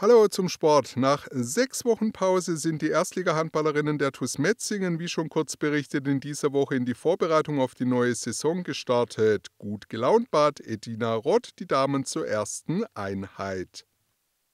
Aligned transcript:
Hallo 0.00 0.28
zum 0.28 0.48
Sport. 0.48 0.96
Nach 0.96 1.26
sechs 1.32 1.84
Wochen 1.84 2.12
Pause 2.12 2.56
sind 2.56 2.82
die 2.82 2.90
Erstliga-Handballerinnen 2.90 3.98
der 3.98 4.12
TuS 4.12 4.38
Metzingen, 4.38 5.00
wie 5.00 5.08
schon 5.08 5.28
kurz 5.28 5.56
berichtet, 5.56 6.06
in 6.06 6.20
dieser 6.20 6.52
Woche 6.52 6.76
in 6.76 6.84
die 6.84 6.94
Vorbereitung 6.94 7.58
auf 7.60 7.74
die 7.74 7.84
neue 7.84 8.14
Saison 8.14 8.62
gestartet. 8.62 9.48
Gut 9.58 9.88
gelaunt 9.88 10.30
bat 10.30 10.60
Edina 10.60 11.14
Rott 11.14 11.50
die 11.58 11.66
Damen 11.66 12.04
zur 12.04 12.28
ersten 12.28 12.84
Einheit. 12.94 13.87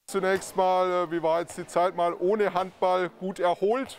Zunächst 0.07 0.55
mal, 0.55 1.07
äh, 1.07 1.11
wie 1.11 1.23
war 1.23 1.41
jetzt 1.41 1.57
die 1.57 1.66
Zeit 1.66 1.96
mal 1.96 2.14
ohne 2.14 2.53
Handball 2.53 3.09
gut 3.18 3.41
erholt? 3.41 3.98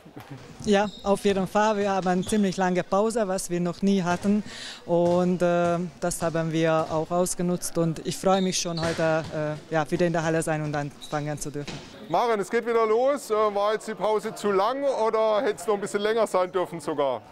Ja, 0.63 0.87
auf 1.04 1.25
jeden 1.25 1.47
Fall. 1.47 1.77
Wir 1.77 1.91
haben 1.91 2.07
eine 2.07 2.23
ziemlich 2.23 2.57
lange 2.57 2.83
Pause, 2.83 3.27
was 3.27 3.49
wir 3.49 3.59
noch 3.59 3.82
nie 3.82 4.04
hatten. 4.04 4.43
Und 4.86 5.41
äh, 5.41 5.79
das 5.99 6.21
haben 6.21 6.51
wir 6.51 6.87
auch 6.91 7.10
ausgenutzt. 7.10 7.77
Und 7.79 8.05
ich 8.05 8.15
freue 8.18 8.41
mich 8.41 8.60
schon 8.60 8.79
heute 8.79 9.25
äh, 9.71 9.73
ja, 9.73 9.89
wieder 9.89 10.05
in 10.05 10.13
der 10.13 10.23
Halle 10.23 10.41
sein 10.43 10.61
und 10.61 10.75
anfangen 10.75 11.39
zu 11.39 11.49
dürfen. 11.49 11.73
Maren, 12.07 12.39
es 12.39 12.51
geht 12.51 12.65
wieder 12.68 12.85
los. 12.85 13.32
Äh, 13.32 13.33
war 13.33 13.74
jetzt 13.74 13.87
die 13.87 13.96
Pause 13.96 14.33
zu 14.35 14.51
lang 14.51 14.83
oder 14.83 15.41
hätte 15.41 15.55
es 15.55 15.68
noch 15.68 15.74
ein 15.74 15.82
bisschen 15.82 16.01
länger 16.01 16.27
sein 16.27 16.51
dürfen 16.51 16.79
sogar? 16.79 17.24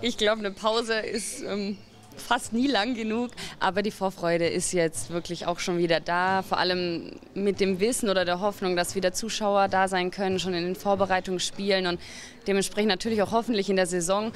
Ich 0.00 0.16
glaube, 0.16 0.38
eine 0.38 0.52
Pause 0.52 1.00
ist 1.00 1.42
ähm 1.42 1.76
fast 2.18 2.52
nie 2.52 2.66
lang 2.66 2.94
genug, 2.94 3.30
aber 3.60 3.82
die 3.82 3.90
Vorfreude 3.90 4.46
ist 4.46 4.72
jetzt 4.72 5.10
wirklich 5.10 5.46
auch 5.46 5.58
schon 5.58 5.78
wieder 5.78 6.00
da. 6.00 6.42
Vor 6.42 6.58
allem 6.58 7.12
mit 7.34 7.60
dem 7.60 7.80
Wissen 7.80 8.08
oder 8.08 8.24
der 8.24 8.40
Hoffnung, 8.40 8.76
dass 8.76 8.94
wieder 8.94 9.12
Zuschauer 9.12 9.68
da 9.68 9.88
sein 9.88 10.10
können, 10.10 10.38
schon 10.38 10.54
in 10.54 10.64
den 10.64 10.76
Vorbereitungsspielen 10.76 11.86
und 11.86 12.00
dementsprechend 12.46 12.88
natürlich 12.88 13.22
auch 13.22 13.32
hoffentlich 13.32 13.70
in 13.70 13.76
der 13.76 13.86
Saison. 13.86 14.32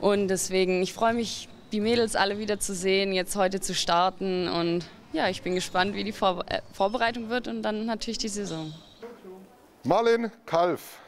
Und 0.00 0.28
deswegen, 0.28 0.82
ich 0.82 0.92
freue 0.92 1.14
mich, 1.14 1.48
die 1.72 1.80
Mädels 1.80 2.16
alle 2.16 2.38
wieder 2.38 2.60
zu 2.60 2.74
sehen, 2.74 3.12
jetzt 3.12 3.36
heute 3.36 3.60
zu 3.60 3.74
starten 3.74 4.48
und 4.48 4.84
ja, 5.12 5.28
ich 5.28 5.42
bin 5.42 5.54
gespannt, 5.54 5.94
wie 5.94 6.04
die 6.04 6.10
äh, 6.10 6.60
Vorbereitung 6.72 7.30
wird 7.30 7.48
und 7.48 7.62
dann 7.62 7.86
natürlich 7.86 8.18
die 8.18 8.28
Saison. 8.28 8.72
Marlin 9.84 10.30
Kalf, 10.44 10.98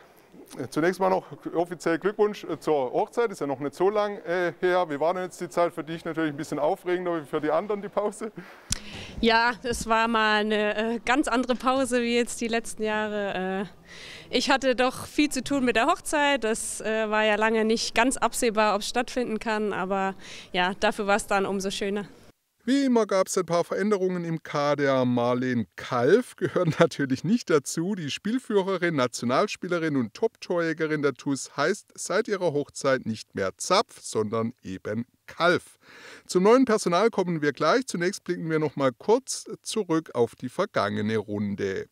Zunächst 0.70 0.98
mal 0.98 1.10
noch 1.10 1.24
offiziell 1.54 1.98
Glückwunsch 1.98 2.44
äh, 2.44 2.58
zur 2.58 2.92
Hochzeit, 2.92 3.30
ist 3.30 3.40
ja 3.40 3.46
noch 3.46 3.60
nicht 3.60 3.74
so 3.74 3.90
lang 3.90 4.18
äh, 4.18 4.52
her. 4.60 4.88
Wie 4.88 4.98
war 4.98 5.14
denn 5.14 5.24
jetzt 5.24 5.40
die 5.40 5.48
Zeit 5.48 5.72
für 5.72 5.84
dich? 5.84 6.04
Natürlich 6.04 6.32
ein 6.32 6.36
bisschen 6.36 6.58
aufregender 6.58 7.20
wie 7.20 7.26
für 7.26 7.40
die 7.40 7.50
anderen 7.50 7.82
die 7.82 7.88
Pause? 7.88 8.32
Ja, 9.20 9.52
es 9.62 9.86
war 9.88 10.08
mal 10.08 10.40
eine 10.40 10.94
äh, 10.94 10.98
ganz 11.04 11.28
andere 11.28 11.54
Pause 11.54 12.02
wie 12.02 12.16
jetzt 12.16 12.40
die 12.40 12.48
letzten 12.48 12.82
Jahre. 12.82 13.68
ich 14.30 14.50
hatte 14.50 14.74
doch 14.74 15.06
viel 15.06 15.28
zu 15.28 15.42
tun 15.42 15.64
mit 15.64 15.76
der 15.76 15.86
Hochzeit. 15.86 16.44
Das 16.44 16.80
war 16.80 17.24
ja 17.24 17.36
lange 17.36 17.64
nicht 17.64 17.94
ganz 17.94 18.16
absehbar, 18.16 18.74
ob 18.74 18.80
es 18.80 18.88
stattfinden 18.88 19.38
kann, 19.38 19.72
aber 19.72 20.14
ja, 20.52 20.72
dafür 20.80 21.06
war 21.06 21.16
es 21.16 21.26
dann 21.26 21.46
umso 21.46 21.70
schöner. 21.70 22.06
Wie 22.68 22.84
immer 22.84 23.06
gab 23.06 23.28
es 23.28 23.38
ein 23.38 23.46
paar 23.46 23.64
Veränderungen 23.64 24.26
im 24.26 24.42
Kader. 24.42 25.06
Marlene 25.06 25.66
Kalf 25.76 26.36
gehört 26.36 26.78
natürlich 26.80 27.24
nicht 27.24 27.48
dazu. 27.48 27.94
Die 27.94 28.10
Spielführerin, 28.10 28.94
Nationalspielerin 28.94 29.96
und 29.96 30.12
Top-Torjägerin 30.12 31.00
der 31.00 31.14
TuS 31.14 31.56
heißt 31.56 31.92
seit 31.94 32.28
ihrer 32.28 32.52
Hochzeit 32.52 33.06
nicht 33.06 33.34
mehr 33.34 33.56
Zapf, 33.56 34.02
sondern 34.02 34.52
eben 34.62 35.06
Kalf. 35.26 35.78
Zum 36.26 36.42
neuen 36.42 36.66
Personal 36.66 37.08
kommen 37.08 37.40
wir 37.40 37.54
gleich. 37.54 37.86
Zunächst 37.86 38.22
blicken 38.24 38.50
wir 38.50 38.58
noch 38.58 38.76
mal 38.76 38.92
kurz 38.92 39.46
zurück 39.62 40.10
auf 40.12 40.36
die 40.36 40.50
vergangene 40.50 41.16
Runde. 41.16 41.88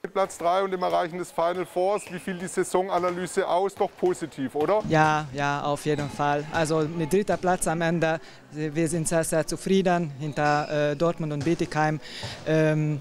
Mit 0.00 0.12
Platz 0.12 0.38
3 0.38 0.62
und 0.62 0.70
dem 0.70 0.82
Erreichen 0.84 1.18
des 1.18 1.32
Final 1.32 1.66
Fours, 1.66 2.04
wie 2.12 2.20
fiel 2.20 2.38
die 2.38 2.46
Saisonanalyse 2.46 3.44
aus? 3.48 3.74
Doch 3.74 3.90
positiv, 3.98 4.54
oder? 4.54 4.80
Ja, 4.88 5.26
ja, 5.32 5.62
auf 5.62 5.84
jeden 5.86 6.08
Fall. 6.08 6.46
Also 6.52 6.82
mit 6.82 7.12
dritter 7.12 7.36
Platz 7.36 7.66
am 7.66 7.80
Ende, 7.80 8.20
wir 8.52 8.88
sind 8.88 9.08
sehr, 9.08 9.24
sehr 9.24 9.44
zufrieden 9.44 10.12
hinter 10.20 10.92
äh, 10.92 10.94
Dortmund 10.94 11.32
und 11.32 11.44
Bietigheim. 11.44 11.98
Ähm, 12.46 13.00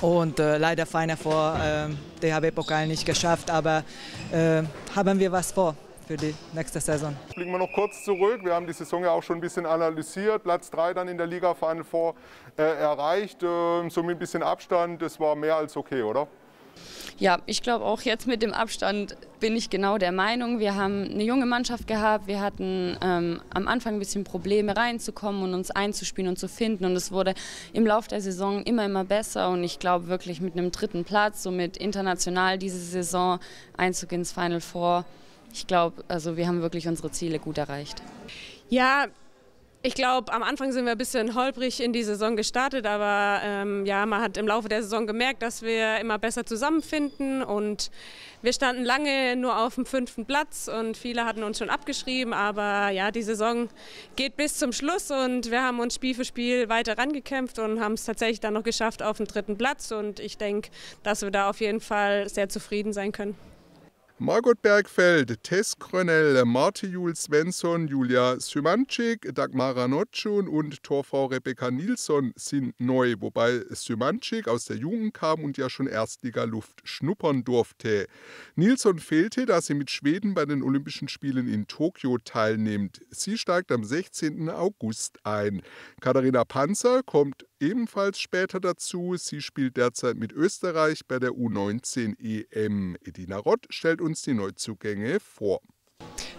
und 0.00 0.40
äh, 0.40 0.58
leider 0.58 0.84
Final 0.84 1.16
Four 1.16 1.60
äh, 1.62 2.20
DHB-Pokal 2.20 2.88
nicht 2.88 3.06
geschafft, 3.06 3.48
aber 3.48 3.84
äh, 4.32 4.64
haben 4.96 5.20
wir 5.20 5.30
was 5.30 5.52
vor 5.52 5.76
für 6.06 6.16
die 6.16 6.34
nächste 6.52 6.80
Saison. 6.80 7.16
Blicken 7.34 7.50
wir 7.50 7.58
noch 7.58 7.72
kurz 7.72 8.04
zurück. 8.04 8.40
Wir 8.44 8.54
haben 8.54 8.66
die 8.66 8.72
Saison 8.72 9.02
ja 9.02 9.10
auch 9.10 9.22
schon 9.22 9.38
ein 9.38 9.40
bisschen 9.40 9.66
analysiert. 9.66 10.44
Platz 10.44 10.70
3 10.70 10.94
dann 10.94 11.08
in 11.08 11.18
der 11.18 11.26
Liga 11.26 11.54
Final 11.54 11.84
Four 11.84 12.14
äh, 12.56 12.62
erreicht. 12.62 13.42
Äh, 13.42 13.88
so 13.90 14.02
mit 14.02 14.16
ein 14.16 14.18
bisschen 14.18 14.42
Abstand, 14.42 15.02
das 15.02 15.18
war 15.18 15.34
mehr 15.34 15.56
als 15.56 15.76
okay, 15.76 16.02
oder? 16.02 16.28
Ja, 17.18 17.38
ich 17.46 17.62
glaube 17.62 17.84
auch 17.86 18.02
jetzt 18.02 18.26
mit 18.26 18.42
dem 18.42 18.52
Abstand 18.52 19.16
bin 19.40 19.56
ich 19.56 19.70
genau 19.70 19.96
der 19.96 20.12
Meinung. 20.12 20.58
Wir 20.58 20.74
haben 20.74 21.04
eine 21.04 21.24
junge 21.24 21.46
Mannschaft 21.46 21.86
gehabt. 21.86 22.26
Wir 22.26 22.40
hatten 22.40 22.96
ähm, 23.02 23.40
am 23.54 23.68
Anfang 23.68 23.94
ein 23.94 23.98
bisschen 23.98 24.24
Probleme 24.24 24.76
reinzukommen 24.76 25.42
und 25.42 25.54
uns 25.54 25.70
einzuspielen 25.70 26.28
und 26.28 26.38
zu 26.38 26.46
finden. 26.48 26.84
Und 26.84 26.94
es 26.94 27.10
wurde 27.10 27.34
im 27.72 27.86
Laufe 27.86 28.10
der 28.10 28.20
Saison 28.20 28.62
immer, 28.62 28.84
immer 28.84 29.04
besser. 29.04 29.48
Und 29.48 29.64
ich 29.64 29.78
glaube 29.78 30.08
wirklich 30.08 30.42
mit 30.42 30.52
einem 30.52 30.70
dritten 30.70 31.04
Platz, 31.04 31.42
somit 31.42 31.78
international 31.78 32.58
diese 32.58 32.78
Saison 32.78 33.40
Einzug 33.78 34.12
ins 34.12 34.32
Final 34.32 34.60
Four, 34.60 35.06
ich 35.56 35.66
glaube, 35.66 36.04
also 36.06 36.36
wir 36.36 36.46
haben 36.46 36.60
wirklich 36.60 36.86
unsere 36.86 37.10
Ziele 37.10 37.38
gut 37.38 37.56
erreicht. 37.56 38.02
Ja, 38.68 39.06
ich 39.82 39.94
glaube, 39.94 40.32
am 40.32 40.42
Anfang 40.42 40.72
sind 40.72 40.84
wir 40.84 40.92
ein 40.92 40.98
bisschen 40.98 41.34
holprig 41.34 41.80
in 41.80 41.94
die 41.94 42.02
Saison 42.02 42.36
gestartet, 42.36 42.86
aber 42.86 43.40
ähm, 43.42 43.86
ja, 43.86 44.04
man 44.04 44.20
hat 44.20 44.36
im 44.36 44.46
Laufe 44.46 44.68
der 44.68 44.82
Saison 44.82 45.06
gemerkt, 45.06 45.42
dass 45.42 45.62
wir 45.62 45.98
immer 45.98 46.18
besser 46.18 46.44
zusammenfinden 46.44 47.42
und 47.42 47.90
wir 48.42 48.52
standen 48.52 48.84
lange 48.84 49.34
nur 49.36 49.58
auf 49.58 49.76
dem 49.76 49.86
fünften 49.86 50.26
Platz 50.26 50.68
und 50.68 50.96
viele 50.96 51.24
hatten 51.24 51.42
uns 51.42 51.58
schon 51.58 51.70
abgeschrieben, 51.70 52.34
aber 52.34 52.90
ja, 52.90 53.10
die 53.10 53.22
Saison 53.22 53.68
geht 54.16 54.36
bis 54.36 54.58
zum 54.58 54.72
Schluss 54.72 55.10
und 55.10 55.50
wir 55.50 55.62
haben 55.62 55.80
uns 55.80 55.94
Spiel 55.94 56.14
für 56.14 56.24
Spiel 56.24 56.68
weiter 56.68 56.98
rangekämpft 56.98 57.58
und 57.58 57.80
haben 57.80 57.94
es 57.94 58.04
tatsächlich 58.04 58.40
dann 58.40 58.54
noch 58.54 58.64
geschafft 58.64 59.02
auf 59.02 59.16
den 59.18 59.26
dritten 59.26 59.56
Platz 59.56 59.90
und 59.90 60.20
ich 60.20 60.36
denke, 60.36 60.68
dass 61.02 61.22
wir 61.22 61.30
da 61.30 61.48
auf 61.48 61.60
jeden 61.60 61.80
Fall 61.80 62.28
sehr 62.28 62.50
zufrieden 62.50 62.92
sein 62.92 63.12
können. 63.12 63.36
Margot 64.18 64.62
Bergfeld, 64.62 65.42
Tess 65.42 65.78
Krönell, 65.78 66.42
Marte 66.46 66.86
Jules 66.86 67.24
Svensson, 67.24 67.86
Julia 67.86 68.40
Symanczyk, 68.40 69.34
Dagmara 69.34 69.88
Notschun 69.88 70.48
und 70.48 70.82
Torfrau 70.82 71.26
Rebecca 71.26 71.70
Nilsson 71.70 72.32
sind 72.34 72.80
neu, 72.80 73.16
wobei 73.18 73.60
Symanczyk 73.68 74.48
aus 74.48 74.64
der 74.64 74.78
Jugend 74.78 75.12
kam 75.12 75.44
und 75.44 75.58
ja 75.58 75.68
schon 75.68 75.86
Erstliga-Luft 75.86 76.80
schnuppern 76.84 77.44
durfte. 77.44 78.06
Nilsson 78.54 79.00
fehlte, 79.00 79.44
da 79.44 79.60
sie 79.60 79.74
mit 79.74 79.90
Schweden 79.90 80.32
bei 80.32 80.46
den 80.46 80.62
Olympischen 80.62 81.08
Spielen 81.08 81.46
in 81.46 81.66
Tokio 81.66 82.16
teilnimmt. 82.16 83.02
Sie 83.10 83.36
steigt 83.36 83.70
am 83.70 83.84
16. 83.84 84.48
August 84.48 85.18
ein. 85.26 85.60
Katharina 86.00 86.46
Panzer 86.46 87.02
kommt 87.02 87.44
ebenfalls 87.60 88.18
später 88.18 88.60
dazu. 88.60 89.16
Sie 89.16 89.40
spielt 89.40 89.76
derzeit 89.76 90.16
mit 90.16 90.32
Österreich 90.32 91.06
bei 91.06 91.18
der 91.18 91.30
U19 91.30 92.18
EM. 92.18 92.96
Edina 93.04 93.36
Rott 93.36 93.66
stellt 93.70 94.00
uns 94.00 94.22
die 94.22 94.34
Neuzugänge 94.34 95.20
vor. 95.20 95.60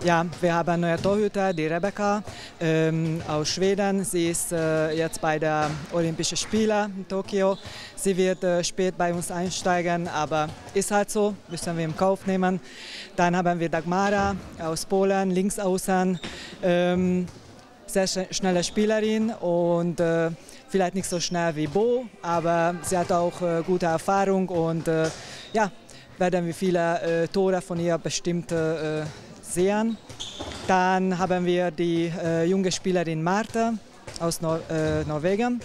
Ja, 0.04 0.26
wir 0.42 0.54
haben 0.54 0.70
eine 0.70 0.88
neue 0.88 1.02
Torhüter, 1.02 1.54
die 1.54 1.66
Rebecca 1.66 2.24
ähm, 2.60 3.20
aus 3.28 3.50
Schweden. 3.50 4.04
Sie 4.04 4.30
ist 4.30 4.52
äh, 4.52 4.92
jetzt 4.92 5.20
bei 5.20 5.40
der 5.40 5.72
Olympischen 5.92 6.38
Spiele 6.38 6.92
in 6.96 7.08
Tokio. 7.08 7.58
Sie 7.96 8.16
wird 8.16 8.44
äh, 8.44 8.64
spät 8.64 8.96
bei 8.96 9.12
uns 9.12 9.32
einsteigen, 9.32 10.08
aber 10.08 10.50
ist 10.76 10.92
halt 10.92 11.10
so, 11.10 11.36
müssen 11.50 11.76
wir 11.76 11.86
im 11.86 11.98
Kauf 11.98 12.28
nehmen. 12.28 12.60
Dann 13.16 13.36
haben 13.36 13.60
wir 13.60 13.70
Dagmara 13.70 14.36
aus 14.60 14.86
Polen, 14.86 15.32
Linksaußen, 15.32 16.20
ähm, 16.62 17.26
sehr 17.88 18.08
schnelle 18.08 18.64
Spielerin 18.64 19.32
und 19.32 20.00
äh, 20.00 20.30
vielleicht 20.70 20.96
nicht 20.96 21.10
so 21.10 21.20
schnell 21.20 21.54
wie 21.56 21.68
Bo, 21.68 22.06
aber 22.22 22.76
sie 22.84 22.98
hat 22.98 23.12
auch 23.12 23.42
äh, 23.42 23.62
gute 23.66 23.88
Erfahrung 23.88 24.48
und 24.50 24.88
äh, 24.88 25.10
ja, 25.54 25.72
werden 26.18 26.46
wir 26.46 26.54
viele 26.54 27.02
äh, 27.02 27.28
Tore 27.28 27.60
von 27.62 27.80
ihr 27.80 27.98
bestimmt 27.98 28.52
äh, 28.52 29.02
sehen. 29.42 29.98
Dann 30.68 31.18
haben 31.18 31.44
wir 31.46 31.72
die 31.72 32.12
äh, 32.24 32.44
junge 32.46 32.72
Spielerin 32.72 33.24
Marta 33.24 33.74
aus 34.20 34.42
Nor 34.42 34.60
Norwegen. 35.08 35.60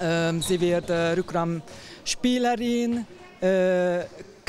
Ähm, 0.00 0.40
sie 0.42 0.60
wird 0.60 0.88
Rückraumspielerin, 0.90 3.06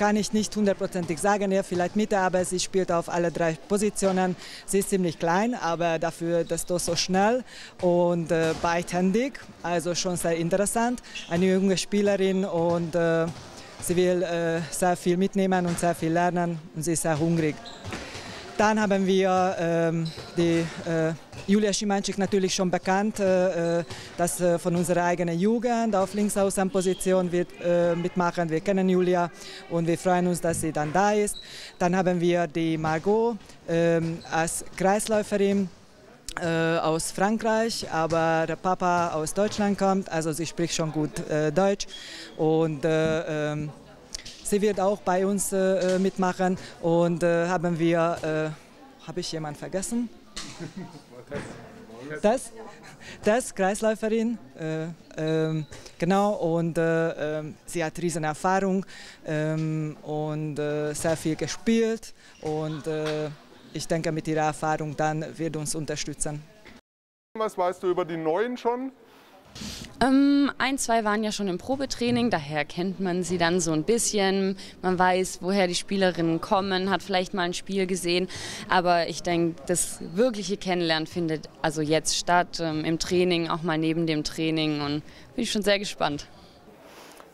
kann 0.02 0.16
ich 0.16 0.34
nicht 0.34 0.56
hundertprozentig 0.56 1.20
sagen, 1.20 1.52
ja, 1.52 1.62
vielleicht 1.62 1.96
Mitte, 1.96 2.18
aber 2.18 2.44
sie 2.44 2.60
spielt 2.60 2.92
auf 2.92 3.08
alle 3.08 3.32
drei 3.32 3.56
Positionen. 3.68 4.36
Sie 4.66 4.80
ist 4.80 4.90
ziemlich 4.90 5.20
klein, 5.20 5.54
aber 5.54 6.00
dafür 6.00 6.44
das 6.44 6.66
doch 6.66 6.80
so 6.80 6.96
schnell 6.96 7.44
und 7.82 8.32
äh, 8.32 8.56
beidhändig, 8.64 9.34
also 9.62 9.94
schon 9.94 10.18
sehr 10.18 10.36
interessant. 10.38 11.04
Eine 11.30 11.54
junge 11.54 11.78
Spielerin 11.78 12.46
und 12.46 12.96
äh, 12.96 13.28
sie 13.84 13.96
will 13.96 14.24
äh, 14.24 14.62
sehr 14.72 14.98
viel 14.98 15.18
mitnehmen 15.18 15.68
und 15.68 15.78
sehr 15.78 15.94
viel 15.94 16.14
lernen 16.14 16.58
und 16.76 16.82
sie 16.82 16.94
ist 16.94 17.04
sehr 17.04 17.20
hungrig. 17.20 17.56
Dann 18.58 18.80
haben 18.80 19.08
wir 19.08 19.56
ähm, 19.60 20.08
die 20.38 20.60
äh, 20.88 21.14
Julia 21.48 21.74
Schimanczyk 21.74 22.18
natürlich 22.18 22.54
schon 22.54 22.70
bekannt, 22.70 23.20
äh, 23.20 23.80
äh, 23.80 23.84
dass 24.18 24.40
äh, 24.40 24.60
von 24.60 24.76
unserer 24.76 25.04
eigenen 25.06 25.40
Jugend 25.40 25.96
auf 25.96 26.14
Linksaußenposition 26.14 27.32
wird 27.32 27.48
äh, 27.64 27.96
mitmachen. 27.96 28.50
Wir 28.50 28.62
kennen 28.62 28.88
Julia 28.88 29.32
und 29.70 29.88
wir 29.88 29.98
freuen 29.98 30.28
uns, 30.28 30.42
dass 30.42 30.62
sie 30.62 30.72
dann 30.72 30.94
da 30.94 31.14
ist. 31.14 31.38
Dann 31.80 31.96
haben 31.96 32.20
wir 32.20 32.48
die 32.48 32.78
Margot 32.78 33.38
ähm, 33.68 34.20
als 34.32 34.64
Kreisläuferin. 34.78 35.70
äh, 36.40 36.78
aus 36.78 37.12
Frankreich, 37.12 37.86
aber 37.92 38.46
der 38.48 38.56
Papa 38.56 39.10
aus 39.10 39.34
Deutschland 39.34 39.78
kommt, 39.78 40.10
also 40.10 40.32
sie 40.32 40.46
spricht 40.46 40.74
schon 40.74 40.90
gut 40.94 41.12
Deutsch 41.54 41.88
und 42.38 42.86
äh, 42.86 43.52
ähm, 43.52 43.70
sie 44.52 44.62
wird 44.62 44.82
auch 44.82 45.00
bei 45.00 45.26
uns 45.26 45.54
äh, 45.54 45.98
mitmachen 45.98 46.58
und 46.82 47.24
äh, 47.24 47.48
haben 47.48 47.80
wir, 47.80 48.54
äh, 49.02 49.08
habe 49.08 49.20
ich 49.22 49.32
jemanden 49.32 49.58
vergessen? 49.60 50.10
Das, 52.22 52.52
das 53.24 53.56
Kreisläuferin, 53.56 54.38
ähm, 55.18 55.66
genau, 55.98 56.34
und 56.34 56.78
ähm, 56.78 57.56
sie 57.66 57.86
hat 57.86 57.98
riesen 58.00 58.26
Erfahrung 58.26 58.86
ähm, 59.26 59.96
und 60.02 60.58
sehr 60.58 61.16
viel 61.16 61.38
gespielt 61.38 62.14
und 62.42 62.84
ich 63.72 63.88
denke, 63.88 64.12
mit 64.12 64.28
ihrer 64.28 64.48
Erfahrung 64.48 64.98
dann 64.98 65.26
wird 65.38 65.56
uns 65.56 65.74
unterstützen. 65.74 66.44
Was 67.38 67.58
weißt 67.58 67.82
du 67.84 67.88
über 67.88 68.04
die 68.04 68.18
Neuen 68.18 68.58
schon? 68.58 68.92
Ähm, 70.02 70.52
ein, 70.58 70.80
zwei 70.80 71.04
waren 71.04 71.24
ja 71.24 71.32
schon 71.32 71.48
im 71.48 71.60
Probetraining, 71.60 72.32
daher 72.32 72.66
kennt 72.66 73.00
man 73.00 73.24
sie 73.24 73.38
dann 73.38 73.60
so 73.60 73.72
ein 73.72 73.84
bisschen. 73.84 74.58
Man 74.82 74.98
weiß, 74.98 75.40
woher 75.42 75.68
die 75.68 75.76
Spielerinnen 75.76 76.42
kommen, 76.42 76.90
hat 76.90 77.04
vielleicht 77.04 77.36
mal 77.36 77.44
ein 77.44 77.54
Spiel 77.54 77.86
gesehen. 77.86 78.28
Aber 78.68 79.08
ich 79.08 79.22
denke, 79.22 79.62
das 79.68 80.00
wirkliche 80.16 80.58
Kennenlernen 80.58 81.06
findet 81.06 81.50
also 81.62 81.82
jetzt 81.82 82.18
statt, 82.18 82.60
ähm, 82.60 82.84
im 82.84 82.98
Training, 82.98 83.50
auch 83.50 83.62
mal 83.62 83.78
neben 83.78 84.08
dem 84.08 84.24
Training. 84.24 84.82
Und 84.82 85.04
bin 85.36 85.44
ich 85.44 85.52
schon 85.52 85.62
sehr 85.62 85.78
gespannt. 85.78 86.28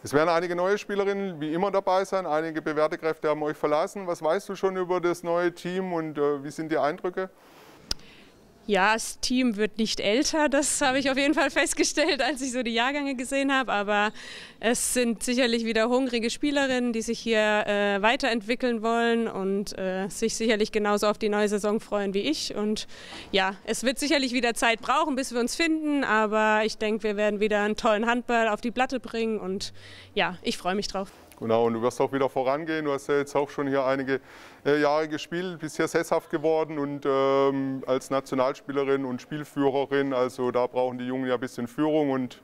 Es 0.03 0.13
werden 0.13 0.29
einige 0.29 0.55
neue 0.55 0.77
Spielerinnen 0.77 1.39
wie 1.39 1.53
immer 1.53 1.71
dabei 1.71 2.05
sein. 2.05 2.25
Einige 2.25 2.61
bewährte 2.61 2.97
Kräfte 2.97 3.29
haben 3.29 3.43
euch 3.43 3.57
verlassen. 3.57 4.07
Was 4.07 4.21
weißt 4.21 4.47
du 4.49 4.55
schon 4.55 4.75
über 4.75 5.01
das 5.01 5.23
neue 5.23 5.53
Team 5.53 5.93
und 5.93 6.17
äh, 6.17 6.43
wie 6.43 6.51
sind 6.51 6.71
die 6.71 6.77
Eindrücke? 6.77 7.29
Ja, 8.67 8.95
das 8.95 9.21
Team 9.21 9.55
wird 9.55 9.77
nicht 9.77 10.01
älter, 10.01 10.49
das 10.49 10.81
habe 10.81 10.99
ich 10.99 11.09
auf 11.09 11.17
jeden 11.17 11.33
Fall 11.33 11.49
festgestellt, 11.49 12.21
als 12.21 12.41
ich 12.41 12.51
so 12.51 12.63
die 12.63 12.73
Jahrgänge 12.73 13.15
gesehen 13.15 13.53
habe. 13.53 13.71
Aber 13.71 14.11
es 14.59 14.93
sind 14.93 15.23
sicherlich 15.23 15.63
wieder 15.63 15.87
hungrige 15.87 16.29
Spielerinnen, 16.29 16.91
die 16.91 17.01
sich 17.01 17.17
hier 17.17 17.65
äh, 17.65 18.01
weiterentwickeln 18.01 18.81
wollen 18.81 19.29
und 19.29 19.77
äh, 19.77 20.09
sich 20.09 20.35
sicherlich 20.35 20.73
genauso 20.73 21.07
auf 21.07 21.17
die 21.17 21.29
neue 21.29 21.47
Saison 21.47 21.79
freuen 21.79 22.13
wie 22.13 22.19
ich. 22.19 22.55
Und 22.55 22.87
ja, 23.31 23.55
es 23.63 23.85
wird 23.85 23.99
sicherlich 23.99 24.33
wieder 24.33 24.53
Zeit 24.53 24.81
brauchen, 24.81 25.15
bis 25.15 25.31
wir 25.31 25.39
uns 25.39 25.55
finden. 25.55 26.03
Aber 26.03 26.63
ich 26.65 26.77
denke, 26.77 27.03
wir 27.03 27.15
werden 27.15 27.39
wieder 27.39 27.63
einen 27.63 27.77
tollen 27.77 28.05
Handball 28.05 28.49
auf 28.49 28.59
die 28.59 28.71
Platte 28.71 28.99
bringen. 28.99 29.39
Und 29.39 29.71
ja, 30.13 30.37
ich 30.41 30.57
freue 30.57 30.75
mich 30.75 30.89
drauf. 30.89 31.09
Genau, 31.39 31.65
und 31.65 31.73
du 31.73 31.81
wirst 31.81 32.01
auch 32.01 32.11
wieder 32.11 32.29
vorangehen. 32.29 32.85
Du 32.85 32.91
hast 32.91 33.07
ja 33.07 33.17
jetzt 33.17 33.35
auch 33.35 33.49
schon 33.49 33.67
hier 33.67 33.85
einige 33.85 34.19
äh, 34.65 34.81
Jahre 34.81 35.07
gespielt, 35.07 35.59
bist 35.59 35.75
hier 35.77 35.87
sesshaft 35.87 36.31
geworden 36.31 36.79
und 36.79 37.05
ähm, 37.05 37.83
als 37.85 38.09
Nationalspielerin 38.09 39.05
und 39.05 39.21
Spielführerin, 39.21 40.13
also 40.13 40.49
da 40.49 40.65
brauchen 40.65 40.97
die 40.97 41.05
Jungen 41.05 41.27
ja 41.27 41.35
ein 41.35 41.39
bisschen 41.39 41.67
Führung 41.67 42.09
und 42.09 42.41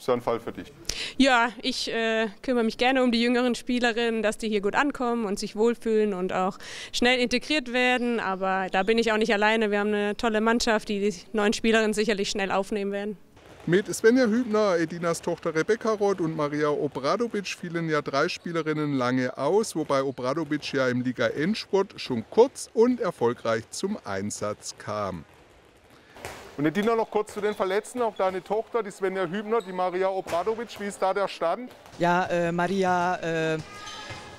ist 0.00 0.08
ja 0.08 0.14
ein 0.14 0.22
Fall 0.22 0.40
für 0.40 0.52
dich. 0.52 0.72
Ja, 1.18 1.50
ich 1.60 1.92
äh, 1.92 2.28
kümmere 2.42 2.64
mich 2.64 2.78
gerne 2.78 3.04
um 3.04 3.12
die 3.12 3.20
jüngeren 3.20 3.54
Spielerinnen, 3.54 4.22
dass 4.22 4.38
die 4.38 4.48
hier 4.48 4.62
gut 4.62 4.74
ankommen 4.74 5.26
und 5.26 5.38
sich 5.38 5.56
wohlfühlen 5.56 6.14
und 6.14 6.32
auch 6.32 6.56
schnell 6.92 7.18
integriert 7.18 7.74
werden. 7.74 8.18
Aber 8.18 8.68
da 8.72 8.82
bin 8.82 8.96
ich 8.96 9.12
auch 9.12 9.18
nicht 9.18 9.34
alleine. 9.34 9.70
Wir 9.70 9.80
haben 9.80 9.92
eine 9.92 10.16
tolle 10.16 10.40
Mannschaft, 10.40 10.88
die 10.88 11.00
die 11.00 11.14
neuen 11.34 11.52
Spielerinnen 11.52 11.92
sicherlich 11.92 12.30
schnell 12.30 12.50
aufnehmen 12.50 12.92
werden. 12.92 13.18
Mit 13.66 13.94
Svenja 13.94 14.24
Hübner, 14.24 14.78
Edinas 14.78 15.20
Tochter 15.20 15.54
Rebecca 15.54 15.90
Roth 15.90 16.22
und 16.22 16.34
Maria 16.34 16.70
Obradovic 16.70 17.46
fielen 17.46 17.90
ja 17.90 18.00
drei 18.00 18.26
Spielerinnen 18.30 18.94
lange 18.94 19.36
aus, 19.36 19.76
wobei 19.76 20.02
Obradovic 20.02 20.72
ja 20.72 20.88
im 20.88 21.02
Liga-Endsport 21.02 22.00
schon 22.00 22.24
kurz 22.30 22.70
und 22.72 23.00
erfolgreich 23.00 23.68
zum 23.68 23.98
Einsatz 24.02 24.74
kam. 24.78 25.26
Und 26.56 26.64
Edina 26.64 26.96
noch 26.96 27.10
kurz 27.10 27.34
zu 27.34 27.42
den 27.42 27.54
Verletzten, 27.54 28.00
auch 28.00 28.16
deine 28.16 28.42
Tochter, 28.42 28.82
die 28.82 28.90
Svenja 28.90 29.26
Hübner, 29.26 29.60
die 29.60 29.72
Maria 29.72 30.08
Obradovic, 30.08 30.80
wie 30.80 30.86
ist 30.86 31.00
da 31.00 31.12
der 31.12 31.28
Stand? 31.28 31.70
Ja, 31.98 32.24
äh, 32.26 32.52
Maria 32.52 33.16
äh 33.16 33.58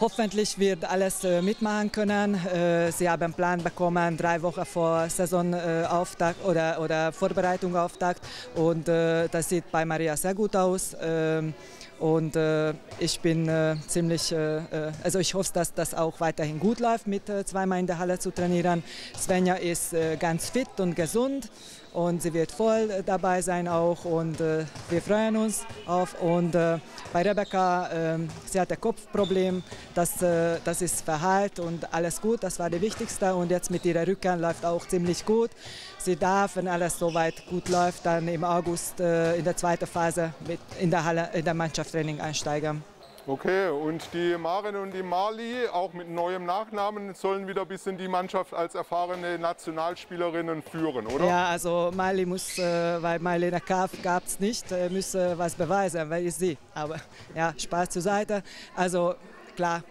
Hoffentlich 0.01 0.57
wird 0.57 0.83
alles 0.83 1.23
äh, 1.23 1.43
mitmachen 1.43 1.91
können. 1.91 2.33
Äh, 2.47 2.91
sie 2.91 3.07
haben 3.07 3.21
einen 3.21 3.33
Plan 3.35 3.61
bekommen, 3.61 4.17
drei 4.17 4.41
Wochen 4.41 4.65
vor 4.65 5.07
Saisonauftakt 5.07 6.43
oder, 6.43 6.81
oder 6.81 7.11
Vorbereitung 7.11 7.75
Auftakt. 7.75 8.19
Und 8.55 8.89
äh, 8.89 9.27
das 9.27 9.49
sieht 9.49 9.71
bei 9.71 9.85
Maria 9.85 10.17
sehr 10.17 10.33
gut 10.33 10.55
aus. 10.55 10.97
Ähm, 10.99 11.53
und 11.99 12.35
äh, 12.35 12.73
ich 12.97 13.19
bin 13.19 13.47
äh, 13.47 13.75
ziemlich, 13.85 14.31
äh, 14.31 14.61
also 15.03 15.19
ich 15.19 15.35
hoffe, 15.35 15.51
dass 15.53 15.71
das 15.71 15.93
auch 15.93 16.19
weiterhin 16.19 16.59
gut 16.59 16.79
läuft, 16.79 17.05
mit 17.05 17.31
zweimal 17.45 17.79
in 17.79 17.85
der 17.85 17.99
Halle 17.99 18.17
zu 18.17 18.31
trainieren. 18.31 18.81
Svenja 19.15 19.53
ist 19.53 19.95
ganz 20.19 20.49
fit 20.49 20.79
und 20.79 20.95
gesund 20.95 21.51
und 21.93 22.21
sie 22.21 22.33
wird 22.33 22.51
voll 22.51 22.89
äh, 22.89 23.03
dabei 23.03 23.41
sein 23.41 23.67
auch 23.67 24.05
und 24.05 24.39
äh, 24.39 24.65
wir 24.89 25.01
freuen 25.01 25.35
uns 25.35 25.65
auf 25.85 26.21
und 26.21 26.55
äh, 26.55 26.77
bei 27.11 27.21
Rebecca, 27.23 27.87
äh, 27.87 28.19
sie 28.45 28.59
hat 28.59 28.71
ein 28.71 28.79
Kopfproblem, 28.79 29.63
das, 29.93 30.21
äh, 30.21 30.57
das 30.63 30.81
ist 30.81 31.01
verheilt 31.01 31.59
und 31.59 31.93
alles 31.93 32.21
gut, 32.21 32.43
das 32.43 32.59
war 32.59 32.69
das 32.69 32.81
Wichtigste 32.81 33.35
und 33.35 33.51
jetzt 33.51 33.69
mit 33.69 33.85
ihrer 33.85 34.07
Rücken 34.07 34.39
läuft 34.39 34.65
auch 34.65 34.87
ziemlich 34.87 35.25
gut. 35.25 35.51
Sie 35.97 36.15
darf, 36.15 36.55
wenn 36.55 36.67
alles 36.67 36.97
soweit 36.97 37.45
gut 37.47 37.69
läuft, 37.69 38.05
dann 38.05 38.27
im 38.27 38.43
August 38.43 38.99
äh, 38.99 39.35
in 39.35 39.43
der 39.43 39.57
zweiten 39.57 39.87
Phase 39.87 40.33
mit 40.47 40.59
in 40.79 40.89
der 40.89 41.03
Halle, 41.03 41.29
in 41.33 41.43
der 41.43 41.53
Mannschaftstraining 41.53 42.21
einsteigen. 42.21 42.83
Okay, 43.27 43.69
und 43.69 44.01
die 44.13 44.35
Maren 44.35 44.75
und 44.75 44.93
die 44.93 45.03
Marli, 45.03 45.67
auch 45.71 45.93
mit 45.93 46.09
neuem 46.09 46.45
Nachnamen, 46.45 47.13
sollen 47.13 47.47
wieder 47.47 47.61
ein 47.61 47.67
bisschen 47.67 47.95
die 47.95 48.07
Mannschaft 48.07 48.51
als 48.53 48.73
erfahrene 48.73 49.37
Nationalspielerinnen 49.37 50.63
führen, 50.63 51.05
oder? 51.05 51.25
Ja, 51.25 51.45
also 51.45 51.91
Marli 51.93 52.25
muss, 52.25 52.57
äh, 52.57 53.01
weil 53.01 53.19
Marlene 53.19 53.61
Kaff 53.61 53.91
gab 54.01 54.25
es 54.25 54.39
nicht, 54.39 54.71
äh, 54.71 54.89
müsse 54.89 55.37
was 55.37 55.53
beweisen, 55.53 56.09
weil 56.09 56.25
ich 56.25 56.35
sie. 56.35 56.57
Aber 56.73 56.95
ja, 57.35 57.53
Spaß 57.55 57.89
zur 57.89 58.01
Seite. 58.01 58.41
Also 58.75 59.13
klar, 59.55 59.83